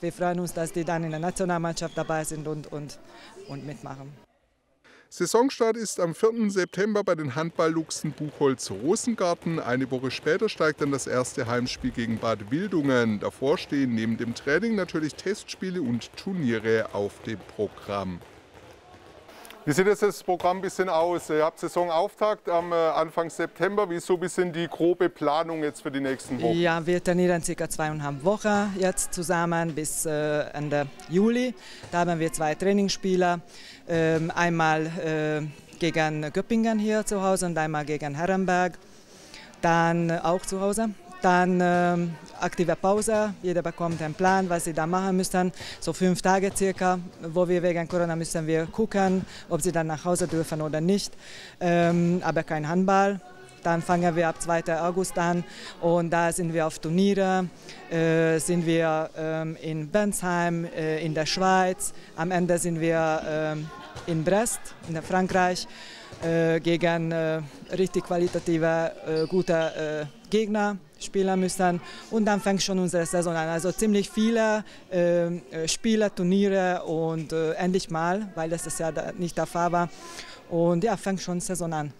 wir 0.00 0.12
freuen 0.12 0.40
uns, 0.40 0.54
dass 0.54 0.72
die 0.72 0.84
dann 0.84 1.04
in 1.04 1.10
der 1.10 1.20
Nationalmannschaft 1.20 1.96
dabei 1.98 2.24
sind 2.24 2.48
und, 2.48 2.72
und, 2.72 2.98
und 3.48 3.66
mitmachen. 3.66 4.29
Saisonstart 5.12 5.76
ist 5.76 5.98
am 5.98 6.14
4. 6.14 6.52
September 6.52 7.02
bei 7.02 7.16
den 7.16 7.34
Handball-Luchsen 7.34 8.12
Buchholz-Rosengarten. 8.12 9.58
Eine 9.58 9.90
Woche 9.90 10.12
später 10.12 10.48
steigt 10.48 10.80
dann 10.80 10.92
das 10.92 11.08
erste 11.08 11.48
Heimspiel 11.48 11.90
gegen 11.90 12.18
Bad 12.18 12.52
Wildungen. 12.52 13.18
Davor 13.18 13.58
stehen 13.58 13.96
neben 13.96 14.18
dem 14.18 14.36
Training 14.36 14.76
natürlich 14.76 15.16
Testspiele 15.16 15.82
und 15.82 16.16
Turniere 16.16 16.94
auf 16.94 17.20
dem 17.22 17.40
Programm. 17.56 18.20
Wie 19.66 19.72
sieht 19.72 19.86
jetzt 19.86 20.02
das 20.02 20.22
Programm 20.22 20.56
ein 20.56 20.62
bisschen 20.62 20.88
aus? 20.88 21.28
Ihr 21.28 21.44
habt 21.44 21.58
Saisonauftakt 21.58 22.48
am 22.48 22.72
äh, 22.72 22.74
Anfang 22.74 23.28
September. 23.28 23.88
Wie 23.90 23.96
ist 23.96 24.06
so 24.06 24.14
ein 24.14 24.20
bisschen 24.20 24.50
die 24.50 24.66
grobe 24.66 25.10
Planung 25.10 25.62
jetzt 25.62 25.82
für 25.82 25.90
die 25.90 26.00
nächsten 26.00 26.40
Wochen? 26.40 26.58
Ja, 26.58 26.84
wir 26.86 27.04
trainieren 27.04 27.42
circa 27.42 27.68
zweieinhalb 27.68 28.24
Wochen 28.24 28.74
jetzt 28.78 29.12
zusammen 29.12 29.74
bis 29.74 30.06
äh, 30.06 30.44
Ende 30.54 30.86
Juli. 31.10 31.54
Da 31.92 31.98
haben 31.98 32.18
wir 32.18 32.32
zwei 32.32 32.54
Trainingsspiele. 32.54 33.42
Ähm, 33.86 34.32
einmal 34.34 34.86
äh, 34.86 35.42
gegen 35.78 36.32
Göppingen 36.32 36.78
hier 36.78 37.04
zu 37.04 37.22
Hause 37.22 37.44
und 37.44 37.58
einmal 37.58 37.84
gegen 37.84 38.14
Herrenberg. 38.14 38.78
Dann 39.60 40.10
auch 40.10 40.40
zu 40.40 40.58
Hause. 40.62 40.88
Dann 41.22 41.60
ähm, 41.62 42.14
aktive 42.40 42.76
Pause, 42.76 43.34
jeder 43.42 43.62
bekommt 43.62 44.00
einen 44.00 44.14
Plan, 44.14 44.48
was 44.48 44.64
sie 44.64 44.72
da 44.72 44.86
machen 44.86 45.16
müssen, 45.16 45.52
so 45.78 45.92
fünf 45.92 46.22
Tage 46.22 46.50
circa, 46.56 46.98
wo 47.22 47.46
wir 47.46 47.62
wegen 47.62 47.86
Corona 47.86 48.16
müssen 48.16 48.46
wir 48.46 48.64
gucken, 48.66 49.26
ob 49.50 49.60
sie 49.60 49.70
dann 49.70 49.88
nach 49.88 50.02
Hause 50.02 50.26
dürfen 50.26 50.62
oder 50.62 50.80
nicht, 50.80 51.12
ähm, 51.60 52.22
aber 52.24 52.42
kein 52.42 52.66
Handball. 52.66 53.20
Dann 53.62 53.82
fangen 53.82 54.16
wir 54.16 54.26
ab 54.26 54.40
2. 54.40 54.80
August 54.80 55.18
an. 55.18 55.44
Und 55.82 56.08
da 56.08 56.32
sind 56.32 56.54
wir 56.54 56.66
auf 56.66 56.78
Turniere, 56.78 57.46
äh, 57.90 58.38
sind 58.38 58.64
wir 58.64 59.10
ähm, 59.14 59.54
in 59.60 59.86
Bensheim, 59.86 60.64
äh, 60.64 61.04
in 61.04 61.12
der 61.12 61.26
Schweiz, 61.26 61.92
am 62.16 62.30
Ende 62.30 62.56
sind 62.56 62.80
wir 62.80 63.56
äh, 64.08 64.10
in 64.10 64.24
Brest, 64.24 64.60
in 64.88 65.02
Frankreich, 65.02 65.68
äh, 66.22 66.58
gegen 66.60 67.12
äh, 67.12 67.42
richtig 67.76 68.04
qualitative, 68.04 68.92
äh, 69.06 69.26
gute 69.26 70.08
Gegner 70.30 70.78
spielen 71.02 71.40
müssen. 71.40 71.80
Und 72.10 72.24
dann 72.24 72.40
fängt 72.40 72.62
schon 72.62 72.78
unsere 72.78 73.06
Saison 73.06 73.34
an. 73.34 73.48
Also 73.48 73.72
ziemlich 73.72 74.10
viele 74.10 74.64
äh, 74.90 75.68
Spiele, 75.68 76.14
Turniere 76.14 76.84
und 76.84 77.32
äh, 77.32 77.52
endlich 77.52 77.90
mal, 77.90 78.30
weil 78.34 78.50
das 78.50 78.78
ja 78.78 78.92
nicht 79.18 79.36
der 79.36 79.46
Fall 79.46 79.72
war. 79.72 79.90
Und 80.48 80.84
ja, 80.84 80.96
fängt 80.96 81.20
schon 81.20 81.40
Saison 81.40 81.72
an. 81.72 81.92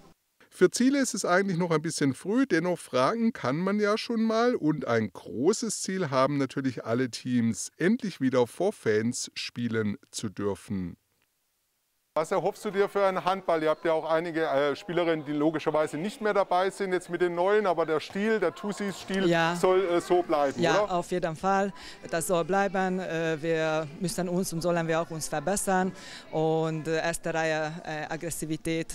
Für 0.52 0.71
Ziele 0.71 1.00
ist 1.00 1.14
es 1.14 1.25
eigentlich 1.25 1.57
noch 1.57 1.71
ein 1.71 1.80
bisschen 1.80 2.12
früh, 2.12 2.45
dennoch 2.45 2.78
fragen 2.78 3.33
kann 3.33 3.57
man 3.57 3.80
ja 3.80 3.97
schon 3.97 4.23
mal. 4.23 4.54
Und 4.54 4.85
ein 4.85 5.11
großes 5.11 5.80
Ziel 5.80 6.11
haben 6.11 6.37
natürlich 6.37 6.85
alle 6.85 7.09
Teams, 7.11 7.71
endlich 7.78 8.21
wieder 8.21 8.47
vor 8.47 8.73
Fans 8.73 9.30
spielen 9.35 9.97
zu 10.11 10.28
dürfen. 10.28 10.97
Was 12.21 12.31
erhoffst 12.31 12.62
du 12.67 12.71
dir 12.71 12.87
für 12.87 13.07
einen 13.07 13.25
Handball? 13.25 13.62
Ihr 13.62 13.71
habt 13.71 13.83
ja 13.83 13.95
auch 13.95 14.05
einige 14.05 14.45
äh, 14.45 14.77
Spielerinnen, 14.77 15.25
die 15.25 15.33
logischerweise 15.33 15.97
nicht 15.97 16.21
mehr 16.21 16.35
dabei 16.35 16.69
sind, 16.69 16.93
jetzt 16.93 17.09
mit 17.09 17.23
den 17.23 17.35
neuen, 17.35 17.67
aber 17.67 17.87
der 17.87 17.99
Stil, 17.99 18.39
der 18.39 18.55
Tussis-Stil 18.55 19.27
Ja. 19.27 19.57
soll 19.57 19.83
äh, 19.89 20.03
so 20.03 20.23
bleiben, 20.23 20.61
Ja, 20.61 20.83
oder? 20.83 20.93
auf 20.97 21.11
jeden 21.12 21.35
Fall. 21.35 21.73
Das 22.11 22.27
soll 22.27 22.45
bleiben. 22.45 23.00
Äh, 23.00 23.41
Wir 23.41 23.87
müssen 24.00 24.29
uns 24.29 24.53
und 24.53 24.61
sollen 24.61 24.87
wir 24.87 25.00
auch 25.00 25.11
uns 25.11 25.29
verbessern 25.29 25.93
und 26.31 26.87
äh, 26.89 26.97
erste 27.00 27.33
Reihe 27.33 27.73
äh, 27.87 28.12
Aggressivität 28.12 28.93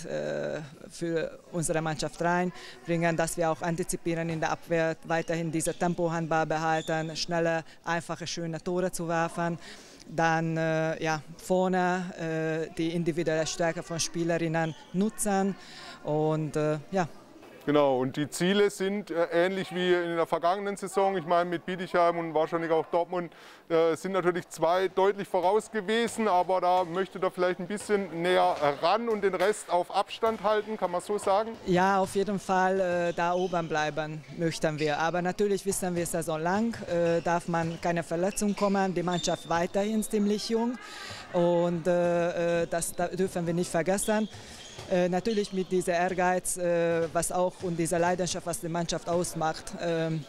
für 0.88 1.36
unsere 1.50 1.82
Mannschaft 1.82 2.22
reinbringen, 2.22 3.16
dass 3.16 3.36
wir 3.36 3.50
auch 3.50 3.60
antizipieren 3.60 4.28
in 4.28 4.38
der 4.38 4.52
Abwehr, 4.52 4.94
weiterhin 5.04 5.50
diese 5.50 5.74
Tempohandball 5.74 6.46
behalten, 6.46 7.16
schnelle, 7.16 7.64
einfache, 7.84 8.24
schöne 8.24 8.62
Tore 8.62 8.92
zu 8.92 9.08
werfen. 9.08 9.58
Dann 10.08 10.56
äh, 10.56 11.02
ja, 11.02 11.20
vorne 11.36 12.68
äh, 12.70 12.74
die 12.74 12.94
individuelle 12.94 13.46
Stärke 13.46 13.82
von 13.82 13.98
Spielerinnen 13.98 14.74
nutzen 14.92 15.56
und 16.04 16.56
äh, 16.56 16.78
ja, 16.92 17.08
Genau, 17.66 17.98
und 17.98 18.16
die 18.16 18.30
Ziele 18.30 18.70
sind 18.70 19.10
äh, 19.10 19.26
ähnlich 19.32 19.74
wie 19.74 19.92
in 19.92 20.14
der 20.14 20.26
vergangenen 20.26 20.76
Saison. 20.76 21.16
Ich 21.16 21.26
meine, 21.26 21.50
mit 21.50 21.66
Bietigheim 21.66 22.16
und 22.16 22.32
wahrscheinlich 22.32 22.70
auch 22.70 22.86
Dortmund 22.86 23.32
äh, 23.68 23.96
sind 23.96 24.12
natürlich 24.12 24.48
zwei 24.48 24.86
deutlich 24.86 25.26
voraus 25.26 25.68
gewesen, 25.68 26.28
aber 26.28 26.60
da 26.60 26.84
möchte 26.84 27.18
da 27.18 27.28
vielleicht 27.28 27.58
ein 27.58 27.66
bisschen 27.66 28.22
näher 28.22 28.54
ran 28.80 29.08
und 29.08 29.24
den 29.24 29.34
Rest 29.34 29.68
auf 29.68 29.92
Abstand 29.92 30.44
halten, 30.44 30.76
kann 30.76 30.92
man 30.92 31.00
so 31.00 31.18
sagen? 31.18 31.56
Ja, 31.66 31.98
auf 31.98 32.14
jeden 32.14 32.38
Fall 32.38 32.78
äh, 32.78 33.12
da 33.12 33.32
oben 33.32 33.66
bleiben 33.66 34.22
möchten 34.38 34.78
wir. 34.78 35.00
Aber 35.00 35.20
natürlich 35.20 35.66
wissen 35.66 35.96
wir, 35.96 36.06
Saison 36.06 36.40
lang 36.40 36.76
äh, 36.88 37.20
darf 37.20 37.48
man 37.48 37.80
keine 37.80 38.04
Verletzung 38.04 38.54
kommen. 38.54 38.94
Die 38.94 39.02
Mannschaft 39.02 39.48
weiterhin 39.48 40.04
ziemlich 40.04 40.48
jung 40.50 40.78
und 41.32 41.84
äh, 41.88 42.62
äh, 42.62 42.66
das 42.68 42.92
da 42.92 43.08
dürfen 43.08 43.44
wir 43.44 43.54
nicht 43.54 43.72
vergessen. 43.72 44.28
Äh, 44.90 45.08
natürlich 45.08 45.52
mit 45.52 45.70
diesem 45.70 45.94
Ehrgeiz, 45.94 46.56
äh, 46.56 47.08
was 47.12 47.32
auch 47.32 47.54
und 47.62 47.76
dieser 47.76 47.98
Leidenschaft, 47.98 48.46
was 48.46 48.60
die 48.60 48.68
Mannschaft 48.68 49.08
ausmacht. 49.08 49.64
ähm, 49.80 50.24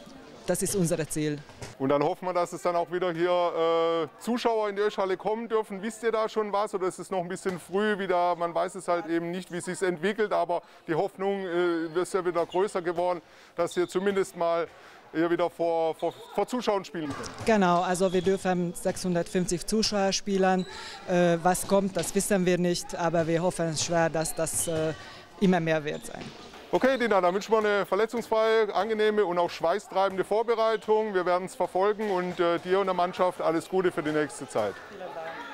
das 0.48 0.62
ist 0.62 0.76
unser 0.76 1.08
Ziel. 1.10 1.40
Und 1.78 1.90
dann 1.90 2.02
hoffen 2.02 2.26
wir, 2.26 2.34
dass 2.34 2.54
es 2.54 2.62
dann 2.62 2.76
auch 2.76 2.90
wieder 2.90 3.12
hier 3.12 4.08
äh, 4.08 4.22
Zuschauer 4.24 4.70
in 4.70 4.78
die 4.78 4.82
Öschhalle 4.82 5.18
kommen 5.18 5.50
dürfen. 5.50 5.82
Wisst 5.82 6.04
ihr 6.04 6.12
da 6.12 6.30
schon 6.30 6.52
was 6.54 6.74
oder 6.74 6.88
ist 6.88 7.00
es 7.00 7.12
noch 7.12 7.20
ein 7.20 7.28
bisschen 7.28 7.60
früh 7.60 8.00
wieder? 8.00 8.36
Man 8.36 8.56
weiß 8.56 8.76
es 8.76 8.88
halt 8.88 9.08
eben 9.08 9.30
nicht, 9.30 9.52
wie 9.52 9.58
es 9.58 9.66
sich 9.66 9.82
entwickelt, 9.82 10.32
aber 10.32 10.62
die 10.88 10.96
Hoffnung 10.96 11.46
äh, 11.46 12.02
ist 12.02 12.14
ja 12.14 12.26
wieder 12.26 12.46
größer 12.46 12.82
geworden, 12.82 13.22
dass 13.56 13.76
ihr 13.76 13.88
zumindest 13.88 14.38
mal 14.38 14.68
hier 15.14 15.30
wieder 15.30 15.50
vor, 15.50 15.96
vor, 15.96 16.14
vor 16.34 16.48
Zuschauern 16.48 16.86
spielen 16.86 17.14
könnt. 17.14 17.46
Genau, 17.46 17.82
also 17.82 18.12
wir 18.12 18.22
dürfen 18.22 18.74
650 18.74 19.66
Zuschauer 19.66 20.12
spielen. 20.14 20.66
Äh, 21.08 21.38
was 21.42 21.68
kommt, 21.68 21.98
das 21.98 22.14
wissen 22.16 22.46
wir 22.46 22.58
nicht, 22.58 22.96
aber 22.96 23.28
wir 23.28 23.42
hoffen 23.42 23.76
schwer, 23.78 24.10
dass 24.10 24.36
das 24.36 24.68
äh, 24.68 24.94
immer 25.40 25.60
mehr 25.60 25.84
wird 25.84 26.06
sein. 26.06 26.24
Okay, 26.70 26.98
Dina, 26.98 27.22
dann 27.22 27.34
wünschen 27.34 27.54
wir 27.54 27.60
eine 27.60 27.86
verletzungsfreie, 27.86 28.76
angenehme 28.76 29.24
und 29.24 29.38
auch 29.38 29.50
schweißtreibende 29.50 30.26
Vorbereitung. 30.26 31.14
Wir 31.14 31.26
werden 31.26 31.46
es 31.46 31.56
verfolgen 31.56 32.12
und 32.12 32.40
äh, 32.42 32.60
dir 32.60 32.82
und 32.82 32.88
der 32.88 32.94
Mannschaft 32.94 33.40
alles 33.42 33.70
Gute 33.70 33.90
für 33.90 34.04
die 34.04 34.12
nächste 34.12 34.50
Zeit. 34.50 34.74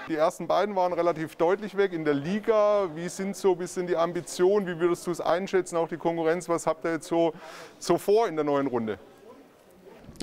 Die 0.07 0.15
ersten 0.15 0.47
beiden 0.47 0.75
waren 0.75 0.91
relativ 0.91 1.35
deutlich 1.35 1.77
weg 1.77 1.93
in 1.93 2.03
der 2.03 2.15
Liga. 2.15 2.89
Wie 2.95 3.07
sind 3.07 3.37
so 3.37 3.51
ein 3.51 3.57
bisschen 3.59 3.85
die 3.85 3.95
Ambitionen? 3.95 4.65
Wie 4.65 4.77
würdest 4.79 5.05
du 5.05 5.11
es 5.11 5.21
einschätzen, 5.21 5.77
auch 5.77 5.87
die 5.87 5.97
Konkurrenz? 5.97 6.49
Was 6.49 6.65
habt 6.65 6.83
ihr 6.83 6.93
jetzt 6.93 7.07
so, 7.07 7.33
so 7.77 7.99
vor 7.99 8.27
in 8.27 8.35
der 8.35 8.43
neuen 8.43 8.65
Runde? 8.65 8.97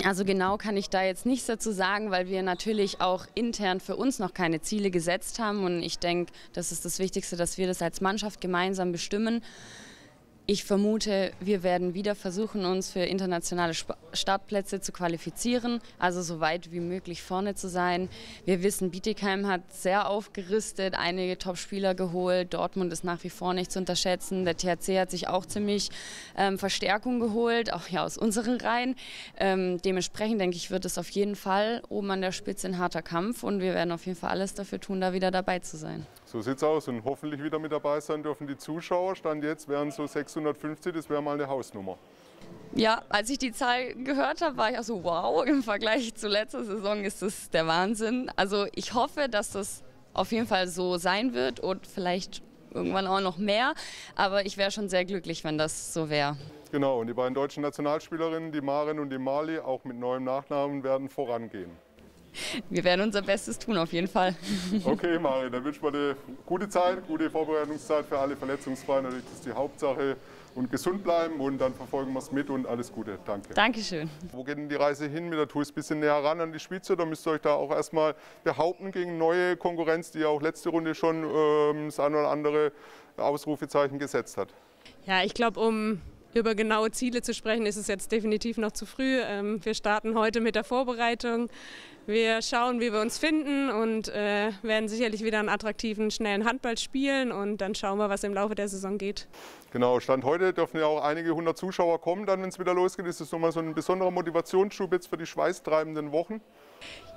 Also 0.03 0.25
genau 0.25 0.57
kann 0.57 0.77
ich 0.77 0.89
da 0.89 1.03
jetzt 1.03 1.25
nichts 1.25 1.45
dazu 1.45 1.71
sagen, 1.71 2.11
weil 2.11 2.27
wir 2.27 2.43
natürlich 2.43 3.01
auch 3.01 3.25
intern 3.35 3.79
für 3.79 3.95
uns 3.95 4.19
noch 4.19 4.33
keine 4.33 4.61
Ziele 4.61 4.89
gesetzt 4.91 5.39
haben. 5.39 5.63
Und 5.63 5.83
ich 5.83 5.99
denke, 5.99 6.31
das 6.53 6.71
ist 6.71 6.85
das 6.85 6.99
Wichtigste, 6.99 7.35
dass 7.35 7.57
wir 7.57 7.67
das 7.67 7.81
als 7.81 8.01
Mannschaft 8.01 8.41
gemeinsam 8.41 8.91
bestimmen. 8.91 9.43
Ich 10.51 10.65
vermute, 10.65 11.31
wir 11.39 11.63
werden 11.63 11.93
wieder 11.93 12.13
versuchen, 12.13 12.65
uns 12.65 12.91
für 12.91 12.99
internationale 12.99 13.71
Startplätze 14.11 14.81
zu 14.81 14.91
qualifizieren, 14.91 15.79
also 15.97 16.21
so 16.21 16.41
weit 16.41 16.73
wie 16.73 16.81
möglich 16.81 17.21
vorne 17.21 17.55
zu 17.55 17.69
sein. 17.69 18.09
Wir 18.43 18.61
wissen, 18.61 18.91
Bietigheim 18.91 19.47
hat 19.47 19.61
sehr 19.71 20.09
aufgerüstet, 20.09 20.95
einige 20.95 21.37
Top-Spieler 21.37 21.95
geholt. 21.95 22.53
Dortmund 22.53 22.91
ist 22.91 23.05
nach 23.05 23.23
wie 23.23 23.29
vor 23.29 23.53
nicht 23.53 23.71
zu 23.71 23.79
unterschätzen. 23.79 24.43
Der 24.43 24.57
THC 24.57 24.99
hat 24.99 25.09
sich 25.09 25.29
auch 25.29 25.45
ziemlich 25.45 25.89
ähm, 26.35 26.59
Verstärkung 26.59 27.21
geholt, 27.21 27.71
auch 27.71 27.87
ja 27.87 28.03
aus 28.03 28.17
unseren 28.17 28.57
Reihen. 28.57 28.97
Ähm, 29.37 29.81
dementsprechend 29.81 30.41
denke 30.41 30.57
ich, 30.57 30.69
wird 30.69 30.83
es 30.83 30.97
auf 30.97 31.09
jeden 31.11 31.37
Fall 31.37 31.81
oben 31.87 32.11
an 32.11 32.19
der 32.19 32.33
Spitze 32.33 32.67
ein 32.67 32.77
harter 32.77 33.01
Kampf 33.01 33.43
und 33.43 33.61
wir 33.61 33.73
werden 33.73 33.93
auf 33.93 34.05
jeden 34.05 34.19
Fall 34.19 34.31
alles 34.31 34.53
dafür 34.53 34.81
tun, 34.81 34.99
da 34.99 35.13
wieder 35.13 35.31
dabei 35.31 35.59
zu 35.59 35.77
sein. 35.77 36.05
So 36.31 36.39
sieht's 36.39 36.63
aus 36.63 36.87
und 36.87 37.03
hoffentlich 37.03 37.43
wieder 37.43 37.59
mit 37.59 37.73
dabei 37.73 37.99
sein 37.99 38.23
dürfen 38.23 38.47
die 38.47 38.55
Zuschauer. 38.55 39.17
Stand 39.17 39.43
jetzt 39.43 39.67
wären 39.67 39.91
so 39.91 40.07
650, 40.07 40.93
das 40.93 41.09
wäre 41.09 41.21
mal 41.21 41.33
eine 41.33 41.45
Hausnummer. 41.49 41.97
Ja, 42.73 43.01
als 43.09 43.29
ich 43.29 43.37
die 43.37 43.51
Zahl 43.51 43.93
gehört 43.95 44.39
habe, 44.39 44.55
war 44.55 44.71
ich 44.71 44.79
auch 44.79 44.83
so, 44.83 45.03
wow, 45.03 45.45
im 45.45 45.61
Vergleich 45.61 46.15
zu 46.15 46.29
letzter 46.29 46.63
Saison 46.63 47.03
ist 47.03 47.21
das 47.21 47.49
der 47.49 47.67
Wahnsinn. 47.67 48.31
Also 48.37 48.65
ich 48.73 48.93
hoffe, 48.93 49.27
dass 49.27 49.51
das 49.51 49.83
auf 50.13 50.31
jeden 50.31 50.47
Fall 50.47 50.69
so 50.69 50.95
sein 50.95 51.33
wird 51.33 51.59
und 51.59 51.85
vielleicht 51.85 52.41
irgendwann 52.73 53.07
auch 53.07 53.19
noch 53.19 53.37
mehr. 53.37 53.73
Aber 54.15 54.45
ich 54.45 54.55
wäre 54.55 54.71
schon 54.71 54.87
sehr 54.87 55.03
glücklich, 55.03 55.43
wenn 55.43 55.57
das 55.57 55.93
so 55.93 56.09
wäre. 56.09 56.37
Genau, 56.71 57.01
und 57.01 57.07
die 57.07 57.13
beiden 57.13 57.33
deutschen 57.33 57.61
Nationalspielerinnen, 57.61 58.53
die 58.53 58.61
Maren 58.61 58.99
und 58.99 59.09
die 59.09 59.17
Mali, 59.17 59.59
auch 59.59 59.83
mit 59.83 59.97
neuem 59.97 60.23
Nachnamen, 60.23 60.81
werden 60.81 61.09
vorangehen. 61.09 61.71
Wir 62.69 62.83
werden 62.83 63.01
unser 63.01 63.21
Bestes 63.21 63.59
tun, 63.59 63.77
auf 63.77 63.91
jeden 63.93 64.07
Fall. 64.07 64.35
Okay, 64.83 65.19
Mari, 65.19 65.51
dann 65.51 65.63
wünschen 65.63 65.83
wir 65.83 65.91
dir 65.91 66.15
gute 66.45 66.69
Zeit, 66.69 67.05
gute 67.07 67.29
Vorbereitungszeit 67.29 68.05
für 68.05 68.17
alle 68.17 68.35
verletzungsfrei. 68.35 69.01
Natürlich 69.01 69.25
das 69.25 69.33
ist 69.33 69.45
die 69.45 69.51
Hauptsache 69.51 70.17
und 70.55 70.71
gesund 70.71 71.03
bleiben 71.03 71.39
und 71.39 71.59
dann 71.59 71.73
verfolgen 71.73 72.11
wir 72.13 72.19
es 72.19 72.31
mit 72.31 72.49
und 72.49 72.67
alles 72.67 72.91
Gute. 72.91 73.17
Danke. 73.25 73.53
Dankeschön. 73.53 74.09
Wo 74.31 74.43
geht 74.43 74.57
denn 74.57 74.69
die 74.69 74.75
Reise 74.75 75.07
hin 75.07 75.29
mit 75.29 75.39
der 75.39 75.47
Tour? 75.47 75.61
Ist 75.61 75.71
ein 75.71 75.75
bisschen 75.75 75.99
näher 75.99 76.23
ran 76.23 76.41
an 76.41 76.51
die 76.51 76.59
Spitze 76.59 76.93
oder 76.93 77.05
müsst 77.05 77.25
ihr 77.27 77.31
euch 77.31 77.41
da 77.41 77.53
auch 77.53 77.71
erstmal 77.71 78.15
behaupten 78.43 78.91
gegen 78.91 79.17
neue 79.17 79.55
Konkurrenz, 79.55 80.11
die 80.11 80.19
ja 80.19 80.27
auch 80.27 80.41
letzte 80.41 80.69
Runde 80.69 80.95
schon 80.95 81.23
ähm, 81.23 81.85
das 81.85 81.99
ein 81.99 82.13
oder 82.13 82.29
andere 82.29 82.71
Ausrufezeichen 83.17 83.99
gesetzt 83.99 84.37
hat? 84.37 84.49
Ja, 85.05 85.23
ich 85.23 85.33
glaube, 85.33 85.59
um 85.59 86.01
über 86.33 86.55
genaue 86.55 86.91
Ziele 86.91 87.21
zu 87.21 87.33
sprechen, 87.33 87.65
ist 87.65 87.77
es 87.77 87.87
jetzt 87.87 88.11
definitiv 88.11 88.57
noch 88.57 88.71
zu 88.71 88.85
früh. 88.85 89.19
Ähm, 89.21 89.63
wir 89.63 89.73
starten 89.73 90.17
heute 90.17 90.41
mit 90.41 90.55
der 90.55 90.63
Vorbereitung. 90.63 91.49
Wir 92.07 92.41
schauen, 92.41 92.79
wie 92.79 92.91
wir 92.91 92.99
uns 92.99 93.19
finden 93.19 93.69
und 93.69 94.09
äh, 94.09 94.51
werden 94.63 94.89
sicherlich 94.89 95.23
wieder 95.23 95.39
einen 95.39 95.49
attraktiven, 95.49 96.09
schnellen 96.09 96.45
Handball 96.45 96.77
spielen 96.77 97.31
und 97.31 97.57
dann 97.57 97.75
schauen 97.75 97.99
wir, 97.99 98.09
was 98.09 98.23
im 98.23 98.33
Laufe 98.33 98.55
der 98.55 98.67
Saison 98.67 98.97
geht. 98.97 99.27
Genau, 99.71 99.99
Stand 99.99 100.23
heute 100.23 100.51
dürfen 100.51 100.77
ja 100.77 100.87
auch 100.87 101.03
einige 101.03 101.35
hundert 101.35 101.57
Zuschauer 101.57 102.01
kommen, 102.01 102.25
dann 102.25 102.41
wenn 102.41 102.49
es 102.49 102.59
wieder 102.59 102.73
losgeht. 102.73 103.05
Ist 103.05 103.21
das 103.21 103.31
nochmal 103.31 103.51
so 103.51 103.59
ein 103.59 103.75
besonderer 103.75 104.11
Motivationsschub 104.11 104.91
jetzt 104.93 105.07
für 105.07 105.17
die 105.17 105.27
schweißtreibenden 105.27 106.11
Wochen? 106.11 106.41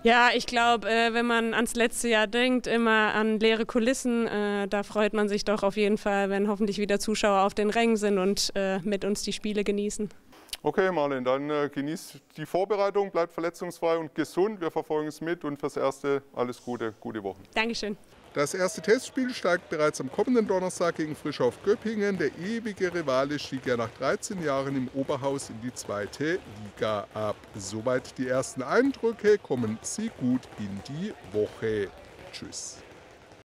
Ja, 0.04 0.28
ich 0.34 0.44
glaube, 0.44 0.86
äh, 0.86 1.14
wenn 1.14 1.24
man 1.24 1.54
ans 1.54 1.74
letzte 1.74 2.08
Jahr 2.08 2.26
denkt, 2.26 2.66
immer 2.66 3.14
an 3.14 3.40
leere 3.40 3.64
Kulissen, 3.64 4.26
äh, 4.26 4.68
da 4.68 4.82
freut 4.82 5.14
man 5.14 5.30
sich 5.30 5.46
doch 5.46 5.62
auf 5.62 5.78
jeden 5.78 5.96
Fall, 5.96 6.28
wenn 6.28 6.46
hoffentlich 6.46 6.76
wieder 6.76 7.00
Zuschauer 7.00 7.40
auf 7.40 7.54
den 7.54 7.70
Rängen 7.70 7.96
sind 7.96 8.18
und 8.18 8.52
äh, 8.54 8.80
mit 8.80 9.06
uns 9.06 9.22
die 9.22 9.32
Spiele 9.32 9.64
genießen. 9.64 10.10
Okay, 10.62 10.92
Marlene, 10.92 11.22
dann 11.22 11.48
äh, 11.48 11.70
genießt 11.72 12.20
die 12.36 12.44
Vorbereitung, 12.44 13.10
bleibt 13.10 13.32
verletzungsfrei 13.32 13.96
und 13.96 14.14
gesund. 14.14 14.60
Wir 14.60 14.70
verfolgen 14.70 15.08
es 15.08 15.22
mit 15.22 15.42
und 15.42 15.58
fürs 15.58 15.78
Erste 15.78 16.22
alles 16.34 16.62
Gute, 16.62 16.92
gute 17.00 17.22
Wochen. 17.22 17.42
Dankeschön. 17.54 17.96
Das 18.34 18.52
erste 18.52 18.82
Testspiel 18.82 19.32
steigt 19.32 19.70
bereits 19.70 20.00
am 20.00 20.10
kommenden 20.10 20.48
Donnerstag 20.48 20.96
gegen 20.96 21.14
Frischhoff 21.14 21.62
Göppingen. 21.62 22.18
Der 22.18 22.36
ewige 22.36 22.92
Rivale 22.92 23.38
stieg 23.38 23.64
ja 23.64 23.76
nach 23.76 23.90
13 24.00 24.42
Jahren 24.42 24.76
im 24.76 24.88
Oberhaus 24.92 25.50
in 25.50 25.60
die 25.60 25.72
zweite 25.72 26.40
Liga 26.64 27.06
ab. 27.14 27.36
Soweit 27.54 28.18
die 28.18 28.26
ersten 28.26 28.64
Eindrücke. 28.64 29.38
Kommen 29.38 29.78
Sie 29.82 30.10
gut 30.18 30.40
in 30.58 30.80
die 30.88 31.14
Woche. 31.32 31.88
Tschüss. 32.32 32.83